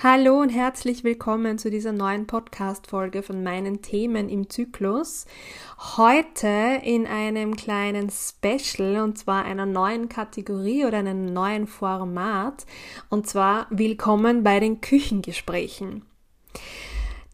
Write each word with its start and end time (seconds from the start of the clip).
Hallo 0.00 0.40
und 0.40 0.50
herzlich 0.50 1.02
willkommen 1.02 1.58
zu 1.58 1.70
dieser 1.70 1.90
neuen 1.90 2.28
Podcast-Folge 2.28 3.24
von 3.24 3.42
meinen 3.42 3.82
Themen 3.82 4.28
im 4.28 4.48
Zyklus. 4.48 5.26
Heute 5.96 6.80
in 6.84 7.04
einem 7.04 7.56
kleinen 7.56 8.08
Special 8.08 9.02
und 9.02 9.18
zwar 9.18 9.44
einer 9.44 9.66
neuen 9.66 10.08
Kategorie 10.08 10.84
oder 10.84 10.98
einem 10.98 11.24
neuen 11.24 11.66
Format 11.66 12.64
und 13.08 13.26
zwar 13.26 13.66
Willkommen 13.70 14.44
bei 14.44 14.60
den 14.60 14.80
Küchengesprächen. 14.80 16.04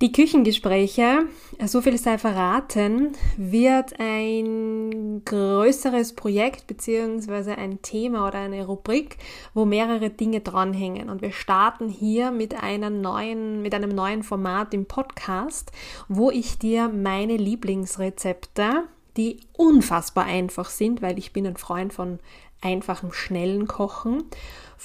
Die 0.03 0.11
Küchengespräche, 0.11 1.27
so 1.67 1.81
viel 1.81 1.97
sei 1.99 2.19
verraten, 2.19 3.13
wird 3.37 4.01
ein 4.01 5.23
größeres 5.25 6.15
Projekt 6.15 6.67
beziehungsweise 6.67 7.57
ein 7.57 7.81
Thema 7.81 8.27
oder 8.27 8.41
eine 8.41 8.67
Rubrik, 8.67 9.19
wo 9.55 9.65
mehrere 9.65 10.11
Dinge 10.11 10.41
dranhängen. 10.41 11.09
Und 11.11 11.23
wir 11.23 11.31
starten 11.31 11.89
hier 11.89 12.33
mit 12.33 12.61
einer 12.61 12.91
neuen, 12.91 13.63
mit 13.63 13.73
einem 13.73 13.91
neuen 13.91 14.25
Format 14.25 14.75
im 14.75 14.87
Podcast, 14.87 15.71
wo 16.09 16.29
ich 16.33 16.59
dir 16.59 16.89
meine 16.89 17.37
Lieblingsrezepte, 17.37 18.89
die 19.17 19.39
unfassbar 19.53 20.25
einfach 20.25 20.71
sind, 20.71 21.03
weil 21.03 21.21
ich 21.21 21.33
bin 21.33 21.47
ein 21.47 21.57
Freund 21.57 21.93
von 21.93 22.19
einfachem, 22.61 23.13
schnellen 23.13 23.69
Kochen 23.69 24.25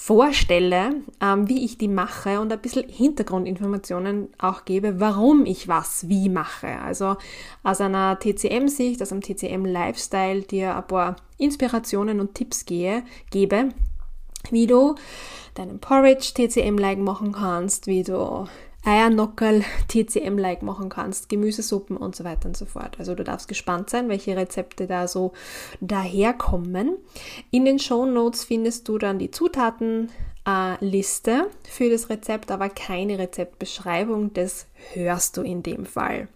vorstelle, 0.01 0.95
ähm, 1.21 1.49
wie 1.49 1.65
ich 1.65 1.77
die 1.77 1.89
mache 1.89 2.39
und 2.39 2.51
ein 2.53 2.61
bisschen 2.61 2.87
Hintergrundinformationen 2.87 4.29
auch 4.39 4.63
gebe, 4.63 4.99
warum 4.99 5.45
ich 5.45 5.67
was 5.67 6.07
wie 6.07 6.29
mache. 6.29 6.79
Also 6.79 7.17
aus 7.63 7.81
einer 7.81 8.17
TCM-Sicht, 8.17 9.01
aus 9.01 9.11
einem 9.11 9.21
TCM-Lifestyle 9.21 10.41
dir 10.43 10.75
ein 10.77 10.87
paar 10.87 11.17
Inspirationen 11.37 12.21
und 12.21 12.33
Tipps 12.33 12.65
gehe, 12.65 13.03
gebe, 13.29 13.69
wie 14.49 14.67
du 14.67 14.95
deinen 15.53 15.79
Porridge 15.79 16.31
TCM-like 16.33 16.99
machen 16.99 17.33
kannst, 17.33 17.85
wie 17.85 18.03
du 18.03 18.47
Eiernockerl 18.83 19.63
TCM-like 19.89 20.63
machen 20.63 20.89
kannst, 20.89 21.29
Gemüsesuppen 21.29 21.97
und 21.97 22.15
so 22.15 22.23
weiter 22.23 22.47
und 22.47 22.55
so 22.55 22.65
fort. 22.65 22.95
Also 22.97 23.13
du 23.13 23.23
darfst 23.23 23.47
gespannt 23.47 23.89
sein, 23.89 24.09
welche 24.09 24.37
Rezepte 24.37 24.87
da 24.87 25.07
so 25.07 25.33
daherkommen. 25.81 26.95
In 27.51 27.65
den 27.65 27.79
Show 27.79 28.05
Notes 28.05 28.45
findest 28.45 28.87
du 28.87 28.97
dann 28.97 29.19
die 29.19 29.31
Zutatenliste 29.31 31.31
äh, 31.31 31.69
für 31.69 31.89
das 31.89 32.09
Rezept, 32.09 32.51
aber 32.51 32.69
keine 32.69 33.19
Rezeptbeschreibung. 33.19 34.33
Das 34.33 34.65
hörst 34.93 35.35
du 35.35 35.41
in 35.41 35.61
dem 35.61 35.85
Fall. 35.85 36.29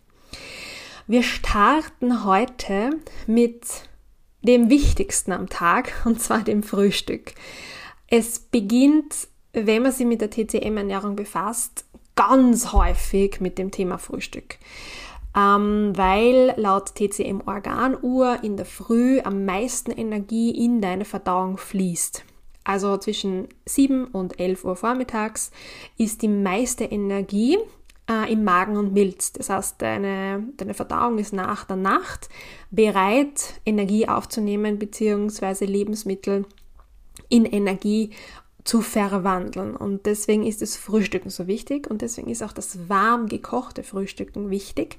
Wir 1.07 1.23
starten 1.23 2.25
heute 2.25 2.97
mit 3.25 3.65
dem 4.41 4.69
Wichtigsten 4.69 5.31
am 5.31 5.47
Tag 5.47 5.93
und 6.05 6.21
zwar 6.21 6.41
dem 6.41 6.61
Frühstück. 6.61 7.33
Es 8.07 8.39
beginnt, 8.39 9.29
wenn 9.53 9.81
man 9.81 9.91
sich 9.91 10.05
mit 10.05 10.21
der 10.21 10.29
TCM-Ernährung 10.29 11.15
befasst, 11.15 11.85
ganz 12.15 12.73
häufig 12.73 13.41
mit 13.41 13.57
dem 13.57 13.71
Thema 13.71 13.97
Frühstück. 13.97 14.57
Ähm, 15.35 15.93
weil 15.95 16.53
laut 16.57 16.93
TCM 16.93 17.41
Organuhr 17.45 18.43
in 18.43 18.55
der 18.55 18.67
Früh 18.67 19.19
am 19.21 19.45
meisten 19.45 19.91
Energie 19.91 20.51
in 20.51 20.79
deine 20.79 21.05
Verdauung 21.05 21.57
fließt. 21.57 22.23
Also 22.63 22.97
zwischen 22.97 23.47
7 23.65 24.05
und 24.05 24.39
11 24.39 24.63
Uhr 24.63 24.75
vormittags 24.75 25.51
ist 25.97 26.21
die 26.21 26.27
meiste 26.27 26.85
Energie 26.85 27.57
äh, 28.09 28.31
im 28.31 28.43
Magen 28.43 28.77
und 28.77 28.93
Milz. 28.93 29.33
Das 29.33 29.49
heißt, 29.49 29.81
deine, 29.81 30.47
deine 30.57 30.73
Verdauung 30.73 31.17
ist 31.17 31.33
nach 31.33 31.65
der 31.65 31.77
Nacht 31.77 32.29
bereit, 32.71 33.59
Energie 33.65 34.07
aufzunehmen 34.07 34.79
bzw. 34.79 35.65
Lebensmittel 35.65 36.45
in 37.29 37.45
Energie 37.45 38.11
zu 38.63 38.81
verwandeln. 38.81 39.75
Und 39.75 40.05
deswegen 40.05 40.45
ist 40.45 40.61
das 40.61 40.75
Frühstücken 40.75 41.29
so 41.29 41.47
wichtig 41.47 41.89
und 41.89 42.01
deswegen 42.01 42.29
ist 42.29 42.43
auch 42.43 42.53
das 42.53 42.89
warm 42.89 43.27
gekochte 43.27 43.83
Frühstücken 43.83 44.49
wichtig, 44.49 44.97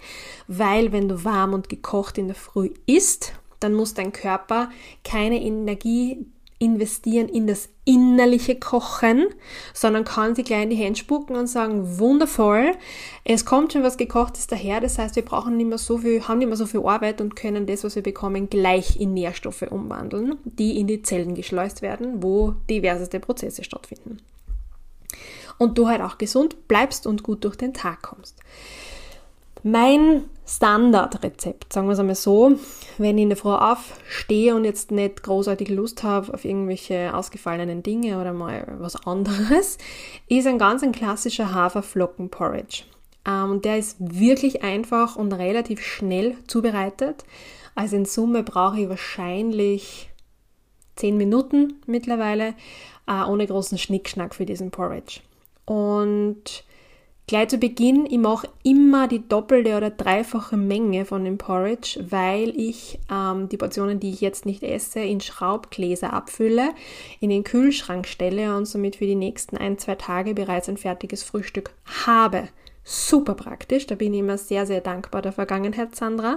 weil 0.48 0.92
wenn 0.92 1.08
du 1.08 1.24
warm 1.24 1.54
und 1.54 1.68
gekocht 1.68 2.18
in 2.18 2.26
der 2.26 2.36
Früh 2.36 2.70
isst, 2.86 3.32
dann 3.60 3.74
muss 3.74 3.94
dein 3.94 4.12
Körper 4.12 4.70
keine 5.04 5.42
Energie 5.42 6.26
investieren 6.64 7.28
in 7.28 7.46
das 7.46 7.68
innerliche 7.84 8.58
Kochen, 8.58 9.26
sondern 9.72 10.04
kann 10.04 10.34
sich 10.34 10.46
gleich 10.46 10.62
in 10.62 10.70
die 10.70 10.76
Hände 10.76 10.98
spucken 10.98 11.36
und 11.36 11.46
sagen, 11.46 11.98
wundervoll, 11.98 12.72
es 13.24 13.44
kommt 13.44 13.72
schon 13.72 13.82
was 13.82 13.96
gekochtes 13.96 14.46
daher, 14.46 14.80
das 14.80 14.98
heißt, 14.98 15.16
wir 15.16 15.24
brauchen 15.24 15.56
nicht 15.56 15.68
mehr 15.68 15.78
so 15.78 15.98
viel, 15.98 16.26
haben 16.26 16.38
nicht 16.38 16.48
mehr 16.48 16.56
so 16.56 16.66
viel 16.66 16.80
Arbeit 16.80 17.20
und 17.20 17.36
können 17.36 17.66
das, 17.66 17.84
was 17.84 17.94
wir 17.94 18.02
bekommen, 18.02 18.48
gleich 18.48 18.98
in 18.98 19.14
Nährstoffe 19.14 19.62
umwandeln, 19.62 20.36
die 20.44 20.78
in 20.78 20.86
die 20.86 21.02
Zellen 21.02 21.34
geschleust 21.34 21.82
werden, 21.82 22.22
wo 22.22 22.54
diverseste 22.70 23.20
Prozesse 23.20 23.64
stattfinden. 23.64 24.18
Und 25.58 25.78
du 25.78 25.88
halt 25.88 26.00
auch 26.00 26.18
gesund 26.18 26.66
bleibst 26.66 27.06
und 27.06 27.22
gut 27.22 27.44
durch 27.44 27.56
den 27.56 27.74
Tag 27.74 28.02
kommst. 28.02 28.40
Mein 29.62 30.24
Standardrezept, 30.46 31.72
sagen 31.72 31.86
wir 31.86 31.94
es 31.94 31.98
einmal 31.98 32.14
so, 32.14 32.56
wenn 32.98 33.16
ich 33.16 33.22
in 33.22 33.30
der 33.30 33.38
Früh 33.38 33.50
aufstehe 33.50 34.54
und 34.54 34.64
jetzt 34.64 34.90
nicht 34.90 35.22
großartig 35.22 35.70
Lust 35.70 36.02
habe 36.02 36.34
auf 36.34 36.44
irgendwelche 36.44 37.14
ausgefallenen 37.14 37.82
Dinge 37.82 38.20
oder 38.20 38.32
mal 38.32 38.76
was 38.78 39.06
anderes, 39.06 39.78
ist 40.28 40.46
ein 40.46 40.58
ganz 40.58 40.82
ein 40.82 40.92
klassischer 40.92 41.54
Haferflockenporridge. 41.54 42.84
Ähm, 43.26 43.62
der 43.62 43.78
ist 43.78 43.96
wirklich 43.98 44.62
einfach 44.62 45.16
und 45.16 45.32
relativ 45.32 45.82
schnell 45.82 46.36
zubereitet. 46.46 47.24
Also 47.74 47.96
in 47.96 48.04
Summe 48.04 48.42
brauche 48.42 48.80
ich 48.80 48.88
wahrscheinlich 48.88 50.10
10 50.96 51.16
Minuten 51.16 51.80
mittlerweile, 51.86 52.54
äh, 53.06 53.24
ohne 53.26 53.46
großen 53.46 53.78
Schnickschnack 53.78 54.34
für 54.34 54.44
diesen 54.44 54.70
Porridge. 54.70 55.20
Und 55.64 56.64
Gleich 57.26 57.48
zu 57.48 57.56
Beginn, 57.56 58.04
ich 58.04 58.18
mache 58.18 58.50
immer 58.64 59.08
die 59.08 59.26
doppelte 59.26 59.78
oder 59.78 59.88
dreifache 59.88 60.58
Menge 60.58 61.06
von 61.06 61.24
dem 61.24 61.38
Porridge, 61.38 62.04
weil 62.10 62.50
ich 62.50 62.98
ähm, 63.10 63.48
die 63.48 63.56
Portionen, 63.56 63.98
die 63.98 64.10
ich 64.10 64.20
jetzt 64.20 64.44
nicht 64.44 64.62
esse, 64.62 65.00
in 65.00 65.22
Schraubgläser 65.22 66.12
abfülle, 66.12 66.74
in 67.20 67.30
den 67.30 67.42
Kühlschrank 67.42 68.06
stelle 68.06 68.54
und 68.54 68.66
somit 68.66 68.96
für 68.96 69.06
die 69.06 69.14
nächsten 69.14 69.56
ein, 69.56 69.78
zwei 69.78 69.94
Tage 69.94 70.34
bereits 70.34 70.68
ein 70.68 70.76
fertiges 70.76 71.22
Frühstück 71.22 71.70
habe. 72.06 72.48
Super 72.84 73.32
praktisch, 73.32 73.86
da 73.86 73.94
bin 73.94 74.12
ich 74.12 74.20
immer 74.20 74.36
sehr, 74.36 74.66
sehr 74.66 74.82
dankbar 74.82 75.22
der 75.22 75.32
Vergangenheit, 75.32 75.96
Sandra. 75.96 76.36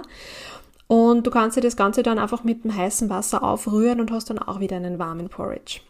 Und 0.86 1.26
du 1.26 1.30
kannst 1.30 1.58
dir 1.58 1.60
das 1.60 1.76
Ganze 1.76 2.02
dann 2.02 2.18
einfach 2.18 2.44
mit 2.44 2.64
dem 2.64 2.74
heißen 2.74 3.10
Wasser 3.10 3.42
aufrühren 3.42 4.00
und 4.00 4.10
hast 4.10 4.30
dann 4.30 4.38
auch 4.38 4.58
wieder 4.58 4.76
einen 4.76 4.98
warmen 4.98 5.28
Porridge 5.28 5.80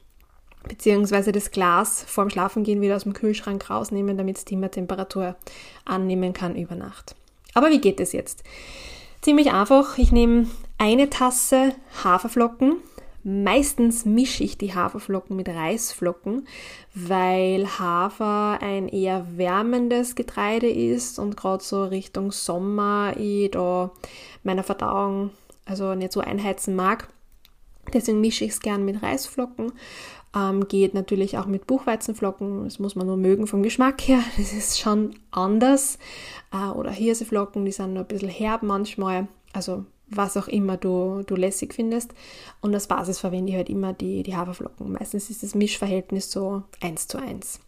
beziehungsweise 0.69 1.33
das 1.33 1.51
Glas 1.51 2.05
vorm 2.07 2.31
Schlafengehen 2.31 2.81
wieder 2.81 2.97
aus 2.97 3.05
dem 3.05 3.13
Kühlschrank 3.13 3.69
rausnehmen, 3.69 4.17
damit 4.17 4.39
es 4.39 4.45
Zimmertemperatur 4.45 5.37
annehmen 5.85 6.33
kann 6.33 6.57
über 6.57 6.75
Nacht. 6.75 7.17
Aber 7.55 7.71
wie 7.71 7.81
geht 7.81 8.01
es 8.01 8.13
jetzt? 8.13 8.45
Ziemlich 9.21 9.53
einfach. 9.53 9.99
Ich 9.99 10.13
nehme 10.13 10.47
eine 10.79 11.11
Tasse 11.11 11.75
Haferflocken. 12.05 12.77
Meistens 13.25 14.05
mische 14.05 14.45
ich 14.45 14.57
die 14.57 14.75
Haferflocken 14.75 15.37
mit 15.37 15.49
Reisflocken, 15.49 16.47
weil 16.95 17.67
Hafer 17.79 18.59
ein 18.63 18.89
eher 18.89 19.27
wärmendes 19.37 20.15
Getreide 20.15 20.69
ist 20.71 21.19
und 21.19 21.37
gerade 21.37 21.63
so 21.63 21.85
Richtung 21.85 22.31
Sommer 22.31 23.15
ich 23.19 23.51
da 23.51 23.91
meiner 24.45 24.63
Verdauung 24.63 25.31
also 25.67 25.95
nicht 25.95 26.13
so 26.13 26.21
einheizen 26.21 26.75
mag. 26.75 27.09
Deswegen 27.93 28.21
mische 28.21 28.45
ich 28.45 28.53
es 28.53 28.61
gern 28.61 28.85
mit 28.85 29.03
Reisflocken 29.03 29.73
ähm, 30.35 30.69
geht 30.69 30.95
natürlich 30.95 31.39
auch 31.39 31.47
mit 31.47 31.67
Buchweizenflocken, 31.67 32.65
das 32.65 32.79
muss 32.79 32.95
man 32.95 33.07
nur 33.07 33.17
mögen 33.17 33.47
vom 33.47 33.63
Geschmack 33.63 34.01
her, 34.03 34.21
das 34.37 34.53
ist 34.53 34.79
schon 34.79 35.15
anders. 35.31 35.99
Äh, 36.53 36.71
oder 36.71 36.91
Hirseflocken, 36.91 37.65
die 37.65 37.73
sind 37.73 37.95
nur 37.95 38.05
ein 38.05 38.09
bisschen 38.09 38.29
herb 38.29 38.63
manchmal, 38.63 39.29
also 39.53 39.85
was 40.11 40.37
auch 40.39 40.49
immer 40.49 40.79
du, 40.79 41.23
du 41.27 41.35
lässig 41.35 41.75
findest. 41.75 42.15
Und 42.63 42.73
als 42.75 42.87
Basis 42.87 43.19
verwende 43.19 43.51
ich 43.53 43.57
halt 43.57 43.69
immer 43.69 43.93
die, 43.93 44.23
die 44.23 44.35
Haferflocken. 44.35 44.93
Meistens 44.93 45.29
ist 45.29 45.43
das 45.43 45.55
Mischverhältnis 45.55 46.31
so 46.31 46.63
1 46.81 47.09
zu 47.09 47.19
1. 47.19 47.61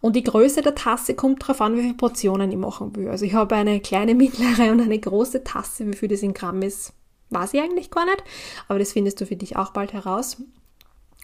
Und 0.00 0.14
die 0.14 0.22
Größe 0.22 0.62
der 0.62 0.76
Tasse 0.76 1.14
kommt 1.14 1.42
darauf 1.42 1.60
an, 1.60 1.76
wie 1.76 1.82
viele 1.82 1.94
Portionen 1.94 2.52
ich 2.52 2.56
machen 2.56 2.94
will. 2.94 3.08
Also 3.08 3.24
ich 3.24 3.34
habe 3.34 3.56
eine 3.56 3.80
kleine, 3.80 4.14
mittlere 4.16 4.70
und 4.70 4.80
eine 4.80 4.98
große 4.98 5.42
Tasse. 5.42 5.86
Wie 5.88 5.96
viel 5.96 6.08
das 6.08 6.22
in 6.22 6.34
Gramm 6.34 6.62
ist, 6.62 6.92
weiß 7.32 7.54
ich 7.54 7.60
eigentlich 7.60 7.90
gar 7.90 8.04
nicht. 8.04 8.22
Aber 8.68 8.78
das 8.78 8.92
findest 8.92 9.20
du 9.20 9.26
für 9.26 9.36
dich 9.36 9.56
auch 9.56 9.70
bald 9.70 9.92
heraus. 9.92 10.38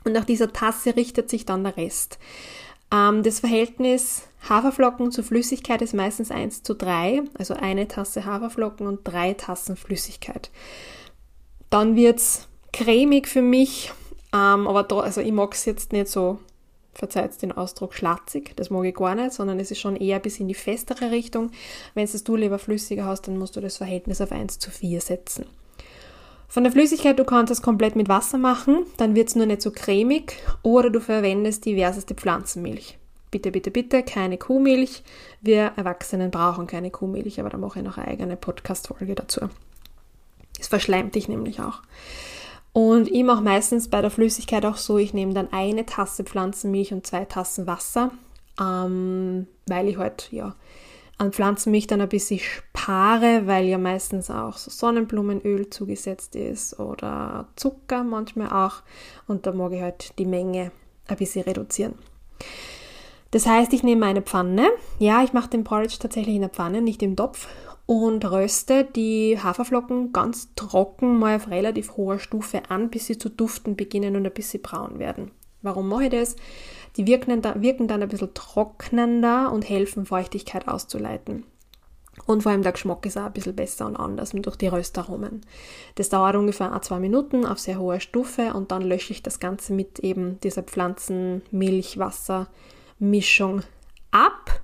Und 0.04 0.12
nach 0.12 0.24
dieser 0.24 0.52
Tasse 0.52 0.96
richtet 0.96 1.28
sich 1.28 1.44
dann 1.44 1.64
der 1.64 1.76
Rest. 1.76 2.18
Ähm, 2.92 3.22
das 3.22 3.40
Verhältnis 3.40 4.22
Haferflocken 4.48 5.10
zu 5.10 5.22
Flüssigkeit 5.22 5.82
ist 5.82 5.94
meistens 5.94 6.30
1 6.30 6.62
zu 6.62 6.74
3, 6.74 7.22
also 7.34 7.54
eine 7.54 7.88
Tasse 7.88 8.24
Haferflocken 8.24 8.86
und 8.86 9.00
drei 9.04 9.34
Tassen 9.34 9.76
Flüssigkeit. 9.76 10.50
Dann 11.70 11.96
wird 11.96 12.18
es 12.18 12.48
cremig 12.72 13.26
für 13.26 13.42
mich, 13.42 13.92
ähm, 14.32 14.66
aber 14.66 14.84
da, 14.84 15.00
also 15.00 15.20
ich 15.20 15.32
mag 15.32 15.54
es 15.54 15.64
jetzt 15.64 15.92
nicht 15.92 16.08
so, 16.08 16.38
verzeiht 16.94 17.40
den 17.42 17.52
Ausdruck, 17.52 17.94
schlatzig, 17.94 18.56
das 18.56 18.70
mag 18.70 18.84
ich 18.84 18.94
gar 18.94 19.14
nicht, 19.14 19.32
sondern 19.32 19.60
es 19.60 19.70
ist 19.70 19.80
schon 19.80 19.96
eher 19.96 20.18
bis 20.18 20.40
in 20.40 20.48
die 20.48 20.54
festere 20.54 21.10
Richtung. 21.10 21.50
Wenn 21.94 22.04
es 22.04 22.24
du 22.24 22.36
lieber 22.36 22.58
flüssiger 22.58 23.04
hast, 23.04 23.28
dann 23.28 23.38
musst 23.38 23.56
du 23.56 23.60
das 23.60 23.76
Verhältnis 23.76 24.20
auf 24.20 24.32
1 24.32 24.58
zu 24.58 24.70
4 24.70 25.00
setzen. 25.00 25.46
Von 26.50 26.64
der 26.64 26.72
Flüssigkeit, 26.72 27.18
du 27.18 27.24
kannst 27.24 27.50
das 27.50 27.60
komplett 27.60 27.94
mit 27.94 28.08
Wasser 28.08 28.38
machen, 28.38 28.86
dann 28.96 29.14
wird 29.14 29.28
es 29.28 29.36
nur 29.36 29.44
nicht 29.44 29.60
so 29.60 29.70
cremig 29.70 30.32
oder 30.62 30.88
du 30.88 30.98
verwendest 30.98 31.66
diverseste 31.66 32.14
Pflanzenmilch. 32.14 32.98
bitte, 33.30 33.50
bitte, 33.50 33.70
bitte 33.70 34.02
keine 34.02 34.38
Kuhmilch. 34.38 35.02
Wir 35.42 35.72
Erwachsenen 35.76 36.30
brauchen 36.30 36.66
keine 36.66 36.90
Kuhmilch, 36.90 37.38
aber 37.38 37.50
da 37.50 37.58
mache 37.58 37.80
ich 37.80 37.84
noch 37.84 37.98
eine 37.98 38.08
eigene 38.08 38.36
Podcast-Folge 38.36 39.14
dazu. 39.14 39.42
Es 40.58 40.68
verschleimt 40.68 41.14
dich 41.14 41.28
nämlich 41.28 41.60
auch. 41.60 41.82
Und 42.72 43.08
ich 43.08 43.24
mache 43.24 43.42
meistens 43.42 43.88
bei 43.88 44.00
der 44.00 44.10
Flüssigkeit 44.10 44.64
auch 44.64 44.76
so, 44.76 44.96
ich 44.96 45.12
nehme 45.12 45.34
dann 45.34 45.52
eine 45.52 45.84
Tasse 45.84 46.24
Pflanzenmilch 46.24 46.92
und 46.92 47.06
zwei 47.06 47.26
Tassen 47.26 47.66
Wasser, 47.66 48.10
ähm, 48.58 49.46
weil 49.66 49.88
ich 49.88 49.98
halt 49.98 50.28
ja 50.32 50.54
an 51.18 51.32
Pflanzenmilch 51.32 51.88
dann 51.88 52.00
ein 52.00 52.08
bisschen 52.08 52.38
spare, 52.38 53.46
weil 53.46 53.66
ja 53.66 53.76
meistens 53.76 54.30
auch 54.30 54.56
so 54.56 54.70
Sonnenblumenöl 54.70 55.68
zugesetzt 55.70 56.36
ist 56.36 56.78
oder 56.78 57.48
Zucker 57.56 58.04
manchmal 58.04 58.50
auch. 58.50 58.82
Und 59.26 59.46
da 59.46 59.52
mag 59.52 59.72
ich 59.72 59.82
halt 59.82 60.18
die 60.18 60.26
Menge 60.26 60.70
ein 61.08 61.16
bisschen 61.16 61.42
reduzieren. 61.42 61.94
Das 63.32 63.46
heißt, 63.46 63.72
ich 63.72 63.82
nehme 63.82 64.06
eine 64.06 64.22
Pfanne. 64.22 64.68
Ja, 64.98 65.22
ich 65.22 65.32
mache 65.32 65.50
den 65.50 65.64
Porridge 65.64 65.96
tatsächlich 65.98 66.36
in 66.36 66.42
der 66.42 66.50
Pfanne, 66.50 66.80
nicht 66.80 67.02
im 67.02 67.16
Topf 67.16 67.48
und 67.84 68.24
röste 68.30 68.84
die 68.84 69.38
Haferflocken 69.42 70.12
ganz 70.12 70.54
trocken 70.54 71.18
mal 71.18 71.36
auf 71.36 71.48
relativ 71.48 71.96
hoher 71.96 72.18
Stufe 72.18 72.62
an, 72.68 72.90
bis 72.90 73.06
sie 73.06 73.18
zu 73.18 73.28
duften 73.28 73.76
beginnen 73.76 74.14
und 74.14 74.26
ein 74.26 74.32
bisschen 74.32 74.62
braun 74.62 74.98
werden. 74.98 75.30
Warum 75.62 75.88
mache 75.88 76.04
ich 76.04 76.10
das? 76.10 76.36
Die 76.98 77.06
wirken 77.06 77.40
dann, 77.40 77.62
wirken 77.62 77.88
dann 77.88 78.02
ein 78.02 78.08
bisschen 78.08 78.34
trocknender 78.34 79.52
und 79.52 79.68
helfen, 79.68 80.04
Feuchtigkeit 80.04 80.66
auszuleiten. 80.68 81.44
Und 82.26 82.42
vor 82.42 82.50
allem 82.52 82.62
der 82.62 82.72
Geschmack 82.72 83.06
ist 83.06 83.16
auch 83.16 83.26
ein 83.26 83.32
bisschen 83.32 83.54
besser 83.54 83.86
und 83.86 83.96
anders 83.96 84.32
durch 84.32 84.56
die 84.56 84.66
Röstaromen. 84.66 85.42
Das 85.94 86.08
dauert 86.08 86.34
ungefähr 86.34 86.72
ein, 86.72 86.82
zwei 86.82 86.98
Minuten 86.98 87.46
auf 87.46 87.60
sehr 87.60 87.78
hoher 87.78 88.00
Stufe 88.00 88.52
und 88.52 88.72
dann 88.72 88.82
lösche 88.82 89.12
ich 89.12 89.22
das 89.22 89.38
Ganze 89.38 89.72
mit 89.72 90.00
eben 90.00 90.40
dieser 90.40 90.64
Pflanzen-Milch-Wasser-Mischung 90.64 93.62
ab 94.10 94.60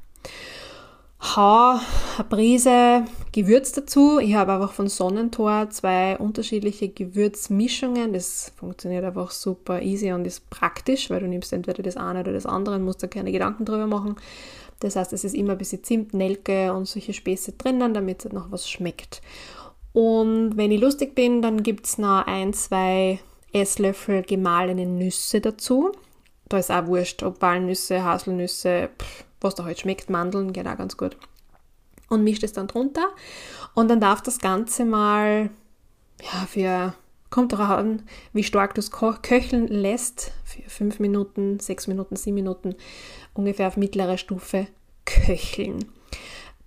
hau 1.24 1.78
eine 2.16 2.28
Prise 2.28 3.04
Gewürz 3.32 3.72
dazu. 3.72 4.18
Ich 4.18 4.34
habe 4.34 4.52
einfach 4.52 4.72
von 4.72 4.88
Sonnentor 4.88 5.70
zwei 5.70 6.16
unterschiedliche 6.18 6.88
Gewürzmischungen. 6.88 8.12
Das 8.12 8.52
funktioniert 8.56 9.04
einfach 9.04 9.30
super 9.30 9.82
easy 9.82 10.12
und 10.12 10.26
ist 10.26 10.48
praktisch, 10.50 11.10
weil 11.10 11.20
du 11.20 11.26
nimmst 11.26 11.52
entweder 11.52 11.82
das 11.82 11.96
eine 11.96 12.20
oder 12.20 12.32
das 12.32 12.46
andere 12.46 12.76
und 12.76 12.84
musst 12.84 13.02
da 13.02 13.06
keine 13.06 13.32
Gedanken 13.32 13.64
drüber 13.64 13.86
machen. 13.86 14.16
Das 14.80 14.96
heißt, 14.96 15.12
es 15.12 15.24
ist 15.24 15.34
immer 15.34 15.52
ein 15.52 15.58
bisschen 15.58 15.82
Zimt, 15.82 16.14
Nelke 16.14 16.72
und 16.72 16.86
solche 16.86 17.12
Späße 17.12 17.52
drinnen, 17.52 17.94
damit 17.94 18.24
es 18.24 18.32
noch 18.32 18.50
was 18.50 18.68
schmeckt. 18.68 19.22
Und 19.92 20.56
wenn 20.56 20.72
ich 20.72 20.80
lustig 20.80 21.14
bin, 21.14 21.40
dann 21.40 21.62
gibt 21.62 21.86
es 21.86 21.98
noch 21.98 22.26
ein, 22.26 22.52
zwei 22.52 23.20
Esslöffel 23.52 24.22
gemahlene 24.22 24.84
Nüsse 24.84 25.40
dazu. 25.40 25.92
Da 26.48 26.58
ist 26.58 26.70
auch 26.70 26.86
wurscht, 26.86 27.22
ob 27.22 27.40
Walnüsse, 27.40 28.04
Haselnüsse, 28.04 28.90
pff, 28.98 29.24
was 29.44 29.54
da 29.54 29.64
halt 29.64 29.78
schmeckt. 29.78 30.10
Mandeln 30.10 30.52
geht 30.52 30.66
auch 30.66 30.76
ganz 30.76 30.96
gut. 30.96 31.16
Und 32.08 32.24
mischt 32.24 32.42
es 32.42 32.52
dann 32.52 32.66
drunter. 32.66 33.08
Und 33.74 33.88
dann 33.88 34.00
darf 34.00 34.22
das 34.22 34.38
Ganze 34.38 34.84
mal, 34.84 35.50
ja, 36.22 36.46
für, 36.48 36.94
kommt 37.30 37.52
darauf 37.52 37.78
an, 37.78 38.02
wie 38.32 38.44
stark 38.44 38.74
du 38.74 38.80
es 38.80 38.90
köcheln 38.90 39.68
lässt, 39.68 40.32
für 40.44 40.62
fünf 40.68 40.98
Minuten, 41.00 41.60
sechs 41.60 41.86
Minuten, 41.86 42.16
sieben 42.16 42.36
Minuten, 42.36 42.74
ungefähr 43.34 43.68
auf 43.68 43.76
mittlerer 43.76 44.18
Stufe 44.18 44.66
köcheln. 45.04 45.84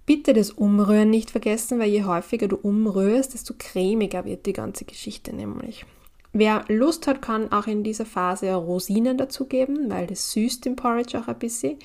Bitte 0.06 0.34
das 0.34 0.52
Umrühren 0.52 1.10
nicht 1.10 1.32
vergessen, 1.32 1.80
weil 1.80 1.90
je 1.90 2.06
häufiger 2.06 2.48
du 2.48 2.56
umrührst, 2.56 3.34
desto 3.34 3.54
cremiger 3.58 4.24
wird 4.24 4.46
die 4.46 4.54
ganze 4.54 4.86
Geschichte 4.86 5.36
nämlich. 5.36 5.86
Wer 6.34 6.66
Lust 6.68 7.08
hat, 7.08 7.22
kann 7.22 7.52
auch 7.52 7.68
in 7.68 7.84
dieser 7.84 8.06
Phase 8.06 8.54
Rosinen 8.54 9.18
dazugeben, 9.18 9.90
weil 9.90 10.08
das 10.08 10.32
süßt 10.34 10.66
den 10.66 10.76
Porridge 10.76 11.18
auch 11.20 11.28
ein 11.28 11.40
bisschen. 11.40 11.78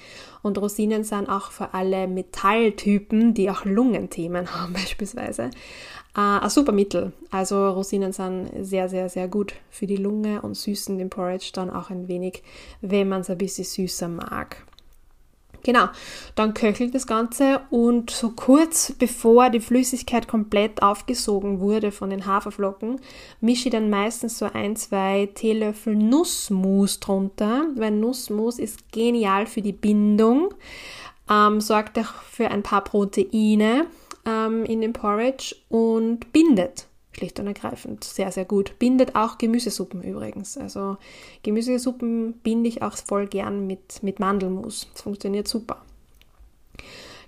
Und 0.43 0.59
Rosinen 0.59 1.05
sind 1.05 1.29
auch 1.29 1.53
für 1.53 1.73
alle 1.75 2.09
Metalltypen, 2.09 3.35
die 3.35 3.51
auch 3.51 3.65
Lungenthemen 3.65 4.53
haben 4.55 4.73
beispielsweise, 4.73 5.45
äh, 6.17 6.21
ein 6.21 6.51
super 6.51 6.73
Mittel. 6.73 7.13
Also 7.31 7.69
Rosinen 7.71 8.13
sind 8.13 8.51
sehr, 8.61 8.89
sehr, 8.89 9.09
sehr 9.09 9.29
gut 9.29 9.55
für 9.71 9.87
die 9.87 9.97
Lunge 9.97 10.43
und 10.43 10.57
süßen 10.57 10.99
den 10.99 11.11
Porridge 11.11 11.51
dann 11.53 11.71
auch 11.71 11.91
ein 11.91 12.09
wenig, 12.09 12.43
wenn 12.81 13.09
man 13.09 13.21
es 13.23 13.31
ein 13.31 13.39
bisschen 13.39 13.65
süßer 13.65 14.09
mag. 14.09 14.65
Genau, 15.65 15.89
dann 16.35 16.55
köchelt 16.55 16.93
das 16.95 17.07
Ganze 17.07 17.61
und 17.71 18.11
so 18.11 18.31
kurz 18.31 18.93
bevor 18.99 19.49
die 19.49 19.61
Flüssigkeit 19.61 20.27
komplett 20.27 20.83
aufgesogen 20.83 21.61
wurde 21.61 21.93
von 21.93 22.11
den 22.11 22.27
Haferflocken, 22.27 23.01
mische 23.41 23.69
ich 23.69 23.73
dann 23.73 23.89
meistens 23.89 24.39
so 24.39 24.47
ein, 24.53 24.75
zwei 24.75 25.29
Teelöffel 25.33 25.95
Nussmus 25.95 26.99
drunter, 26.99 27.67
weil 27.77 27.93
Nussmus 27.93 28.59
ist 28.59 28.91
genial 28.91 29.47
für 29.47 29.63
die 29.63 29.73
Bindung, 29.73 30.53
ähm, 31.31 31.61
sorgt 31.61 31.97
auch 31.99 32.13
für 32.29 32.51
ein 32.51 32.65
paar 32.65 32.83
Proteine 32.83 33.87
ähm, 34.27 34.65
in 34.65 34.81
dem 34.81 34.93
Porridge 34.93 35.55
und 35.69 36.33
bindet 36.33 36.87
schlicht 37.13 37.39
und 37.39 37.47
ergreifend 37.47 38.05
sehr, 38.05 38.33
sehr 38.33 38.45
gut. 38.45 38.79
Bindet 38.79 39.15
auch 39.15 39.39
Gemüsesuppen 39.39 40.03
übrigens. 40.03 40.57
Also 40.57 40.97
Gemüsesuppen 41.43 42.35
binde 42.43 42.69
ich 42.69 42.83
auch 42.83 42.97
voll 42.97 43.27
gern 43.27 43.67
mit, 43.67 44.03
mit 44.03 44.19
Mandelmus. 44.19 44.89
Das 44.93 45.03
funktioniert 45.03 45.49
super. 45.49 45.83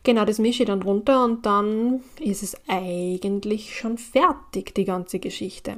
Genau, 0.02 0.24
das 0.26 0.38
mische 0.38 0.62
ich 0.62 0.66
dann 0.66 0.82
runter 0.82 1.24
und 1.24 1.46
dann 1.46 2.02
ist 2.20 2.42
es 2.42 2.56
eigentlich 2.68 3.76
schon 3.76 3.96
fertig, 3.96 4.74
die 4.74 4.84
ganze 4.84 5.18
Geschichte. 5.18 5.76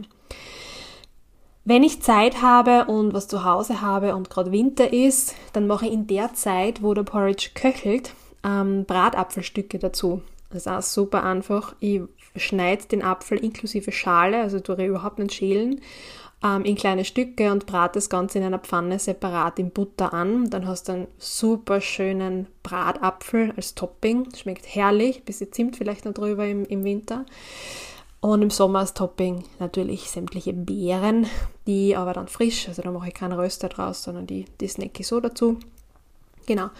Wenn 1.64 1.82
ich 1.82 2.02
Zeit 2.02 2.42
habe 2.42 2.84
und 2.84 3.12
was 3.12 3.28
zu 3.28 3.44
Hause 3.44 3.80
habe 3.80 4.14
und 4.14 4.30
gerade 4.30 4.52
Winter 4.52 4.92
ist, 4.92 5.34
dann 5.52 5.66
mache 5.66 5.86
ich 5.86 5.92
in 5.92 6.06
der 6.06 6.34
Zeit, 6.34 6.82
wo 6.82 6.94
der 6.94 7.02
Porridge 7.02 7.50
köchelt, 7.54 8.12
ähm, 8.44 8.84
Bratapfelstücke 8.84 9.78
dazu. 9.78 10.22
Das 10.50 10.66
ist 10.66 10.68
auch 10.68 10.82
super 10.82 11.24
einfach. 11.24 11.74
Ich 11.80 12.02
schneide 12.40 12.86
den 12.86 13.02
Apfel 13.02 13.38
inklusive 13.38 13.92
Schale, 13.92 14.40
also 14.40 14.60
tue 14.60 14.84
überhaupt 14.84 15.18
nicht 15.18 15.34
schälen, 15.34 15.80
ähm, 16.44 16.64
in 16.64 16.76
kleine 16.76 17.04
Stücke 17.04 17.50
und 17.50 17.66
brate 17.66 17.94
das 17.94 18.10
Ganze 18.10 18.38
in 18.38 18.44
einer 18.44 18.58
Pfanne 18.58 18.98
separat 18.98 19.58
in 19.58 19.70
Butter 19.70 20.12
an. 20.12 20.50
Dann 20.50 20.66
hast 20.66 20.88
du 20.88 20.92
einen 20.92 21.08
super 21.18 21.80
schönen 21.80 22.46
Bratapfel 22.62 23.52
als 23.56 23.74
Topping. 23.74 24.28
Schmeckt 24.34 24.66
herrlich, 24.74 25.24
bisschen 25.24 25.52
Zimt 25.52 25.76
vielleicht 25.76 26.04
noch 26.04 26.14
drüber 26.14 26.46
im, 26.46 26.64
im 26.66 26.84
Winter. 26.84 27.24
Und 28.20 28.42
im 28.42 28.50
Sommer 28.50 28.80
als 28.80 28.94
Topping 28.94 29.44
natürlich 29.58 30.10
sämtliche 30.10 30.52
Beeren, 30.52 31.26
die 31.66 31.96
aber 31.96 32.12
dann 32.12 32.28
frisch, 32.28 32.68
also 32.68 32.82
da 32.82 32.90
mache 32.90 33.08
ich 33.08 33.14
keinen 33.14 33.32
Röster 33.32 33.68
draus, 33.68 34.02
sondern 34.02 34.26
die, 34.26 34.46
die 34.60 34.68
snack 34.68 34.98
ich 34.98 35.06
so 35.06 35.20
dazu. 35.20 35.58
Genau. 36.46 36.70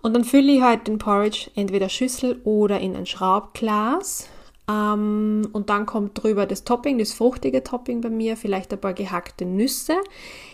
Und 0.00 0.14
dann 0.14 0.24
fülle 0.24 0.52
ich 0.52 0.62
halt 0.62 0.88
den 0.88 0.98
Porridge 0.98 1.50
entweder 1.54 1.88
Schüssel 1.88 2.40
oder 2.44 2.80
in 2.80 2.96
ein 2.96 3.06
Schraubglas. 3.06 4.28
Ähm, 4.72 5.48
und 5.52 5.70
dann 5.70 5.86
kommt 5.86 6.22
drüber 6.22 6.46
das 6.46 6.64
Topping, 6.64 6.98
das 6.98 7.12
fruchtige 7.12 7.62
Topping 7.62 8.00
bei 8.00 8.10
mir, 8.10 8.36
vielleicht 8.36 8.72
ein 8.72 8.80
paar 8.80 8.94
gehackte 8.94 9.44
Nüsse. 9.44 9.96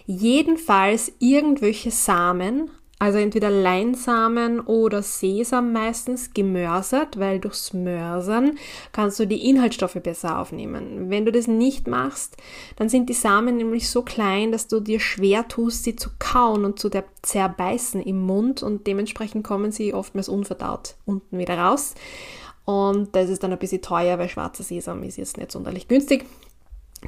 Jedenfalls 0.06 1.12
irgendwelche 1.18 1.90
Samen, 1.90 2.70
also 3.00 3.18
entweder 3.18 3.50
Leinsamen 3.50 4.58
oder 4.58 5.02
Sesam 5.02 5.72
meistens 5.72 6.34
gemörsert, 6.34 7.18
weil 7.18 7.38
durchs 7.38 7.72
Mörsern 7.72 8.58
kannst 8.90 9.20
du 9.20 9.26
die 9.26 9.48
Inhaltsstoffe 9.48 10.00
besser 10.02 10.40
aufnehmen. 10.40 11.08
Wenn 11.08 11.24
du 11.24 11.30
das 11.30 11.46
nicht 11.46 11.86
machst, 11.86 12.36
dann 12.74 12.88
sind 12.88 13.08
die 13.08 13.14
Samen 13.14 13.56
nämlich 13.56 13.88
so 13.88 14.02
klein, 14.02 14.50
dass 14.50 14.66
du 14.66 14.80
dir 14.80 14.98
schwer 14.98 15.46
tust, 15.46 15.84
sie 15.84 15.94
zu 15.94 16.10
kauen 16.18 16.64
und 16.64 16.80
zu 16.80 16.90
zerbeißen 17.22 18.02
im 18.02 18.20
Mund 18.22 18.64
und 18.64 18.88
dementsprechend 18.88 19.44
kommen 19.44 19.70
sie 19.70 19.94
oftmals 19.94 20.28
unverdaut 20.28 20.96
unten 21.04 21.38
wieder 21.38 21.56
raus. 21.56 21.94
Und 22.68 23.16
das 23.16 23.30
ist 23.30 23.42
dann 23.42 23.50
ein 23.50 23.58
bisschen 23.58 23.80
teuer, 23.80 24.18
weil 24.18 24.28
schwarzer 24.28 24.62
Sesam 24.62 25.02
ist 25.02 25.16
jetzt 25.16 25.38
nicht 25.38 25.50
sonderlich 25.50 25.88
günstig. 25.88 26.26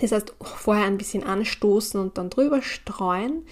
Das 0.00 0.10
heißt, 0.10 0.32
vorher 0.40 0.86
ein 0.86 0.96
bisschen 0.96 1.22
anstoßen 1.22 2.00
und 2.00 2.16
dann 2.16 2.30
drüber 2.30 2.62
streuen. 2.62 3.42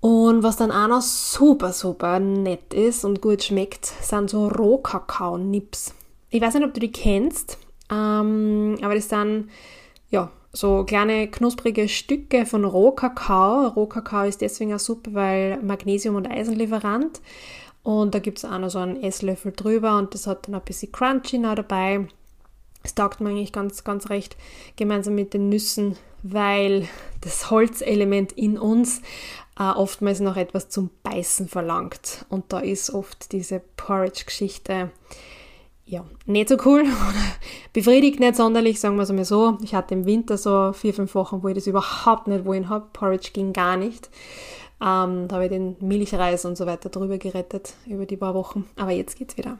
Und 0.00 0.42
was 0.42 0.56
dann 0.56 0.70
auch 0.70 0.86
noch 0.86 1.00
super, 1.00 1.72
super 1.72 2.20
nett 2.20 2.74
ist 2.74 3.06
und 3.06 3.22
gut 3.22 3.42
schmeckt, 3.42 3.86
sind 3.86 4.28
so 4.28 4.48
Rohkakao-Nips. 4.48 5.94
Ich 6.28 6.42
weiß 6.42 6.52
nicht, 6.52 6.64
ob 6.66 6.74
du 6.74 6.80
die 6.80 6.92
kennst, 6.92 7.56
ähm, 7.90 8.76
aber 8.82 8.94
das 8.94 9.08
sind 9.08 9.48
ja 10.10 10.30
so 10.52 10.84
kleine 10.84 11.28
knusprige 11.28 11.88
Stücke 11.88 12.44
von 12.44 12.66
Rohkakao. 12.66 13.68
Rohkakao 13.68 14.26
ist 14.26 14.42
deswegen 14.42 14.74
auch 14.74 14.78
super, 14.78 15.14
weil 15.14 15.62
Magnesium- 15.62 16.16
und 16.16 16.30
Eisenlieferant. 16.30 17.22
Und 17.84 18.14
da 18.14 18.18
gibt 18.18 18.38
es 18.38 18.44
auch 18.44 18.58
noch 18.58 18.70
so 18.70 18.80
einen 18.80 19.00
Esslöffel 19.00 19.52
drüber 19.52 19.98
und 19.98 20.14
das 20.14 20.26
hat 20.26 20.48
dann 20.48 20.56
ein 20.56 20.62
bisschen 20.62 20.90
Crunchy 20.90 21.38
noch 21.38 21.54
dabei. 21.54 22.08
Das 22.82 22.94
taugt 22.94 23.20
mir 23.20 23.28
eigentlich 23.28 23.52
ganz, 23.52 23.84
ganz 23.84 24.10
recht 24.10 24.36
gemeinsam 24.76 25.14
mit 25.14 25.32
den 25.32 25.48
Nüssen, 25.48 25.96
weil 26.22 26.88
das 27.20 27.50
Holzelement 27.50 28.32
in 28.32 28.58
uns 28.58 29.00
äh, 29.58 29.64
oftmals 29.64 30.20
noch 30.20 30.36
etwas 30.36 30.70
zum 30.70 30.90
Beißen 31.02 31.46
verlangt. 31.46 32.24
Und 32.30 32.52
da 32.52 32.58
ist 32.58 32.90
oft 32.90 33.32
diese 33.32 33.60
Porridge-Geschichte 33.76 34.90
ja, 35.86 36.04
nicht 36.24 36.48
so 36.48 36.56
cool 36.64 36.84
befriedigt 37.74 38.18
nicht 38.18 38.36
sonderlich, 38.36 38.80
sagen 38.80 38.96
wir 38.96 39.02
es 39.02 39.12
mal 39.12 39.24
so. 39.24 39.58
Ich 39.62 39.74
hatte 39.74 39.94
im 39.94 40.06
Winter 40.06 40.38
so 40.38 40.72
vier, 40.72 40.94
fünf 40.94 41.14
Wochen, 41.14 41.42
wo 41.42 41.48
ich 41.48 41.54
das 41.54 41.66
überhaupt 41.66 42.26
nicht 42.26 42.46
wohin 42.46 42.70
habe. 42.70 42.86
Porridge 42.92 43.30
ging 43.32 43.52
gar 43.52 43.76
nicht. 43.76 44.08
Ähm, 44.84 45.28
da 45.28 45.36
habe 45.36 45.44
ich 45.44 45.50
den 45.50 45.76
Milchreis 45.80 46.44
und 46.44 46.56
so 46.56 46.66
weiter 46.66 46.90
drüber 46.90 47.16
gerettet 47.16 47.72
über 47.86 48.04
die 48.04 48.18
paar 48.18 48.34
Wochen. 48.34 48.68
Aber 48.76 48.90
jetzt 48.90 49.16
geht's 49.16 49.38
wieder. 49.38 49.58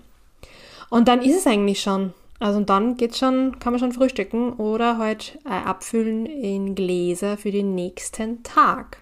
Und 0.90 1.08
dann 1.08 1.22
ist 1.22 1.38
es 1.38 1.46
eigentlich 1.46 1.80
schon. 1.80 2.12
Also 2.40 2.58
und 2.58 2.68
dann 2.68 2.96
geht's 2.98 3.18
schon, 3.18 3.58
kann 3.58 3.72
man 3.72 3.80
schon 3.80 3.92
frühstücken 3.92 4.52
oder 4.54 4.98
halt 4.98 5.38
äh, 5.46 5.48
abfüllen 5.48 6.26
in 6.26 6.74
Gläser 6.74 7.38
für 7.38 7.50
den 7.50 7.74
nächsten 7.74 8.42
Tag. 8.42 8.98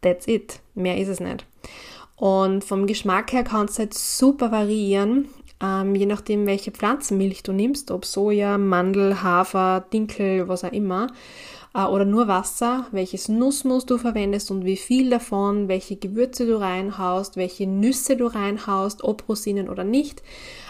That's 0.00 0.26
it. 0.26 0.60
Mehr 0.74 0.96
ist 0.96 1.08
es 1.08 1.20
nicht. 1.20 1.44
Und 2.16 2.64
vom 2.64 2.86
Geschmack 2.86 3.32
her 3.32 3.44
kann 3.44 3.66
es 3.66 3.78
halt 3.78 3.92
super 3.92 4.50
variieren, 4.50 5.28
ähm, 5.60 5.94
je 5.94 6.06
nachdem, 6.06 6.46
welche 6.46 6.70
Pflanzenmilch 6.70 7.42
du 7.42 7.52
nimmst, 7.52 7.90
ob 7.90 8.04
Soja, 8.04 8.58
Mandel, 8.58 9.22
Hafer, 9.22 9.84
Dinkel, 9.92 10.48
was 10.48 10.64
auch 10.64 10.72
immer, 10.72 11.08
äh, 11.74 11.84
oder 11.84 12.04
nur 12.04 12.28
Wasser, 12.28 12.86
welches 12.90 13.28
Nussmus 13.28 13.86
du 13.86 13.98
verwendest 13.98 14.50
und 14.50 14.64
wie 14.64 14.76
viel 14.76 15.10
davon, 15.10 15.68
welche 15.68 15.96
Gewürze 15.96 16.46
du 16.46 16.60
reinhaust, 16.60 17.36
welche 17.36 17.66
Nüsse 17.66 18.16
du 18.16 18.26
reinhaust, 18.26 19.04
ob 19.04 19.28
Rosinen 19.28 19.68
oder 19.68 19.84
nicht. 19.84 20.22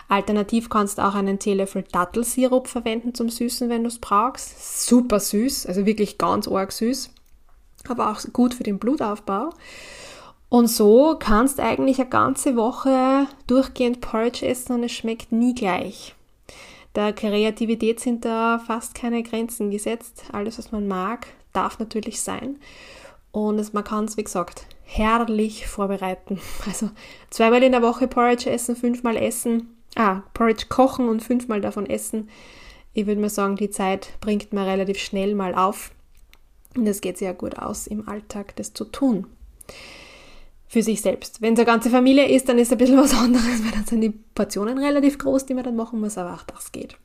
Alternativ 0.08 0.68
kannst 0.68 0.98
du 0.98 1.02
auch 1.04 1.14
einen 1.14 1.40
Teelöffel 1.40 1.84
Dattelsirup 1.90 2.68
verwenden 2.68 3.12
zum 3.14 3.28
Süßen, 3.28 3.68
wenn 3.68 3.82
du 3.82 3.88
es 3.88 3.98
brauchst. 3.98 4.86
Super 4.86 5.18
süß, 5.18 5.66
also 5.66 5.84
wirklich 5.84 6.16
ganz 6.16 6.46
arg 6.46 6.70
süß, 6.70 7.10
aber 7.88 8.12
auch 8.12 8.20
gut 8.32 8.54
für 8.54 8.62
den 8.62 8.78
Blutaufbau. 8.78 9.50
Und 10.48 10.68
so 10.68 11.16
kannst 11.18 11.58
eigentlich 11.58 11.98
eine 11.98 12.08
ganze 12.08 12.56
Woche 12.56 13.26
durchgehend 13.46 14.00
Porridge 14.00 14.46
essen 14.46 14.74
und 14.74 14.84
es 14.84 14.92
schmeckt 14.92 15.32
nie 15.32 15.54
gleich. 15.54 16.14
Der 16.94 17.12
Kreativität 17.12 18.00
sind 18.00 18.24
da 18.24 18.58
fast 18.64 18.94
keine 18.94 19.22
Grenzen 19.22 19.70
gesetzt. 19.70 20.24
Alles, 20.32 20.58
was 20.58 20.72
man 20.72 20.86
mag, 20.86 21.26
darf 21.52 21.78
natürlich 21.78 22.22
sein. 22.22 22.58
Und 23.32 23.74
man 23.74 23.84
kann 23.84 24.06
es, 24.06 24.16
wie 24.16 24.24
gesagt, 24.24 24.66
herrlich 24.84 25.66
vorbereiten. 25.66 26.40
Also 26.66 26.90
zweimal 27.28 27.62
in 27.62 27.72
der 27.72 27.82
Woche 27.82 28.08
Porridge 28.08 28.48
essen, 28.48 28.76
fünfmal 28.76 29.16
essen. 29.16 29.76
Ah, 29.96 30.22
Porridge 30.32 30.66
kochen 30.68 31.08
und 31.08 31.22
fünfmal 31.22 31.60
davon 31.60 31.86
essen. 31.86 32.30
Ich 32.94 33.06
würde 33.06 33.20
mal 33.20 33.28
sagen, 33.28 33.56
die 33.56 33.70
Zeit 33.70 34.12
bringt 34.20 34.52
man 34.52 34.64
relativ 34.64 34.98
schnell 34.98 35.34
mal 35.34 35.54
auf. 35.54 35.90
Und 36.76 36.86
es 36.86 37.00
geht 37.00 37.18
sehr 37.18 37.34
gut 37.34 37.58
aus, 37.58 37.86
im 37.86 38.08
Alltag 38.08 38.54
das 38.56 38.72
zu 38.72 38.84
tun 38.84 39.26
für 40.68 40.82
sich 40.82 41.00
selbst. 41.00 41.40
Wenn 41.40 41.54
es 41.54 41.60
eine 41.60 41.66
ganze 41.66 41.90
Familie 41.90 42.28
ist, 42.28 42.48
dann 42.48 42.58
ist 42.58 42.68
es 42.68 42.72
ein 42.72 42.78
bisschen 42.78 42.98
was 42.98 43.14
anderes, 43.18 43.64
weil 43.64 43.72
dann 43.72 43.86
sind 43.86 44.00
die 44.00 44.10
Portionen 44.10 44.78
relativ 44.78 45.18
groß, 45.18 45.46
die 45.46 45.54
man 45.54 45.64
dann 45.64 45.76
machen 45.76 46.00
muss, 46.00 46.18
aber 46.18 46.34
auch 46.34 46.42
das 46.42 46.72
geht. 46.72 46.96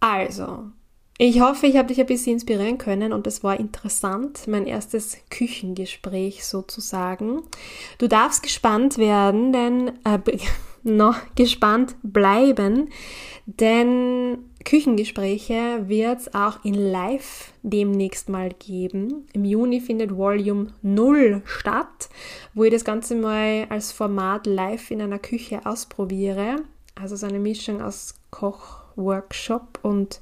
Also, 0.00 0.70
ich 1.18 1.42
hoffe, 1.42 1.66
ich 1.66 1.76
habe 1.76 1.88
dich 1.88 2.00
ein 2.00 2.06
bisschen 2.06 2.34
inspirieren 2.34 2.78
können 2.78 3.12
und 3.12 3.26
es 3.26 3.44
war 3.44 3.60
interessant, 3.60 4.48
mein 4.48 4.66
erstes 4.66 5.18
Küchengespräch 5.28 6.46
sozusagen. 6.46 7.42
Du 7.98 8.08
darfst 8.08 8.42
gespannt 8.42 8.96
werden, 8.96 9.52
denn 9.52 9.88
äh, 10.04 10.18
noch 10.82 11.16
gespannt 11.34 11.94
bleiben, 12.02 12.88
denn 13.44 14.49
Küchengespräche 14.64 15.88
wird 15.88 16.20
es 16.20 16.34
auch 16.34 16.64
in 16.64 16.74
Live 16.74 17.52
demnächst 17.62 18.28
mal 18.28 18.50
geben. 18.50 19.26
Im 19.32 19.44
Juni 19.44 19.80
findet 19.80 20.14
Volume 20.16 20.68
0 20.82 21.42
statt, 21.44 22.08
wo 22.54 22.64
ich 22.64 22.72
das 22.72 22.84
Ganze 22.84 23.14
mal 23.14 23.66
als 23.70 23.92
Format 23.92 24.46
live 24.46 24.90
in 24.90 25.00
einer 25.00 25.18
Küche 25.18 25.64
ausprobiere. 25.64 26.56
Also 26.94 27.16
so 27.16 27.26
eine 27.26 27.38
Mischung 27.38 27.80
aus 27.80 28.14
Kochworkshop 28.30 29.78
und 29.82 30.20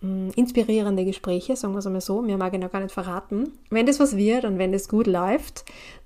mh, 0.00 0.08
mm, 0.08 0.30
inspirierende 0.34 1.04
Gespräche, 1.04 1.54
sagen 1.54 1.74
wir 1.74 1.78
es 1.78 1.86
einmal 1.86 2.00
so. 2.00 2.22
Mehr 2.22 2.36
mag 2.36 2.52
ich 2.52 2.60
noch 2.60 2.72
gar 2.72 2.80
nicht 2.80 2.92
verraten. 2.92 3.52
Wenn 3.70 3.86
das 3.86 4.00
was 4.00 4.16
wird 4.16 4.44
und 4.44 4.58
wenn 4.58 4.72
das 4.72 4.88
gut 4.88 5.06
läuft, 5.06 5.64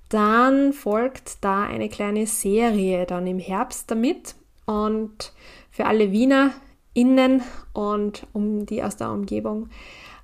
dann 0.09 0.73
folgt 0.73 1.43
da 1.43 1.63
eine 1.63 1.89
kleine 1.89 2.27
Serie 2.27 3.07
dann 3.07 3.25
im 3.25 3.39
Herbst 3.39 3.89
damit. 3.89 4.35
Und 4.65 5.33
für 5.71 5.85
alle 5.85 6.11
Wiener 6.11 6.51
innen 6.95 7.43
und 7.73 8.25
um 8.33 8.65
die 8.65 8.81
aus 8.81 8.97
der 8.97 9.11
Umgebung 9.11 9.69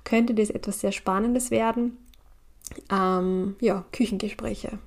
könnte 0.02 0.34
das 0.34 0.50
etwas 0.50 0.80
sehr 0.80 0.90
Spannendes 0.90 1.52
werden. 1.52 1.98
Ähm, 2.90 3.54
ja, 3.60 3.84
Küchengespräche. 3.92 4.78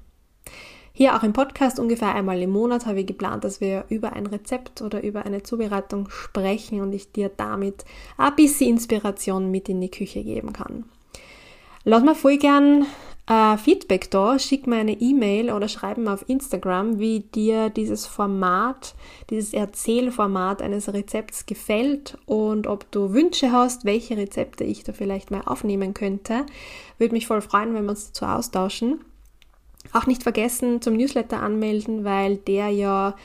Hier 0.92 1.16
auch 1.16 1.24
im 1.24 1.34
Podcast 1.34 1.78
ungefähr 1.80 2.16
einmal 2.16 2.42
im 2.42 2.52
Monat 2.52 2.86
habe 2.86 3.02
ich 3.02 3.06
geplant, 3.06 3.44
dass 3.44 3.60
wir 3.60 3.86
über 3.90 4.14
ein 4.14 4.28
Rezept 4.28 4.82
oder 4.82 5.04
über 5.04 5.26
eine 5.26 5.44
Zubereitung 5.44 6.10
sprechen 6.10 6.82
und 6.82 6.94
ich 6.94 7.12
dir 7.12 7.30
damit 7.30 7.84
ein 8.18 8.36
bisschen 8.36 8.70
Inspiration 8.70 9.52
mit 9.52 9.68
in 9.70 9.82
die 9.82 9.92
Küche 9.92 10.24
geben 10.24 10.54
kann. 10.54 10.86
Lass 11.84 12.04
mir 12.04 12.16
voll 12.16 12.38
gern 12.38 12.86
äh, 13.28 13.58
Feedback 13.58 14.12
da, 14.12 14.38
schick 14.38 14.68
mir 14.68 14.76
eine 14.76 15.00
E-Mail 15.00 15.52
oder 15.52 15.68
schreib 15.68 15.98
mir 15.98 16.14
auf 16.14 16.30
Instagram, 16.30 17.00
wie 17.00 17.22
dir 17.22 17.70
dieses 17.70 18.06
Format, 18.06 18.94
dieses 19.32 19.54
Erzählformat 19.54 20.62
eines 20.62 20.94
Rezepts 20.94 21.48
gefällt 21.48 22.18
und 22.28 22.68
ob 22.68 22.92
du 22.92 23.14
Wünsche 23.14 23.52
hast, 23.52 23.84
welche 23.84 24.16
Rezepte 24.16 24.64
ich 24.64 24.84
da 24.84 24.94
vielleicht 24.94 25.32
mal 25.32 25.42
aufnehmen 25.46 25.96
könnte. 25.96 26.46
Würde 27.00 27.14
mich 27.14 27.26
voll 27.26 27.42
freuen, 27.42 27.74
wenn 27.74 27.84
wir 27.84 27.92
uns 27.92 28.08
dazu 28.08 28.26
austauschen. 28.26 29.00
Auch 29.92 30.06
nicht 30.06 30.24
vergessen 30.24 30.82
zum 30.82 30.96
Newsletter 30.96 31.42
anmelden, 31.42 32.04
weil 32.04 32.38
der 32.38 32.70
ja 32.70 33.16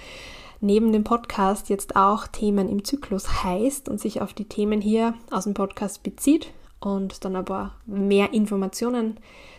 neben 0.62 0.92
dem 0.92 1.04
Podcast 1.04 1.68
jetzt 1.68 1.96
auch 1.96 2.26
Themen 2.26 2.68
im 2.68 2.84
Zyklus 2.84 3.44
heißt 3.44 3.88
und 3.88 4.00
sich 4.00 4.22
auf 4.22 4.32
die 4.32 4.44
Themen 4.44 4.80
hier 4.80 5.14
aus 5.30 5.44
dem 5.44 5.54
Podcast 5.54 6.02
bezieht 6.02 6.52
und 6.80 7.24
dann 7.24 7.36
aber 7.36 7.74
mehr 7.86 8.32
Informationen 8.32 9.18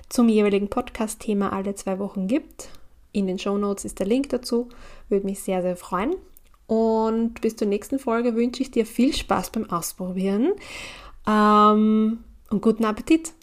zum 0.10 0.28
jeweiligen 0.28 0.70
Podcast-Thema 0.70 1.54
alle 1.54 1.76
zwei 1.76 2.00
Wochen 2.00 2.28
gibt. 2.28 2.70
In 3.14 3.28
den 3.28 3.40
Show 3.40 3.58
Notes 3.58 3.86
ist 3.86 4.00
der 4.00 4.08
Link 4.08 4.30
dazu. 4.30 4.70
Würde 5.10 5.26
mich 5.26 5.42
sehr, 5.42 5.62
sehr 5.62 5.78
freuen. 5.78 6.16
Und 6.68 7.42
bis 7.42 7.56
zur 7.56 7.68
nächsten 7.68 8.00
Folge 8.00 8.36
wünsche 8.36 8.64
ich 8.64 8.72
dir 8.72 8.86
viel 8.86 9.14
Spaß 9.14 9.52
beim 9.52 9.70
Ausprobieren 9.70 10.54
ähm, 11.28 12.24
und 12.50 12.62
guten 12.62 12.86
Appetit. 12.86 13.34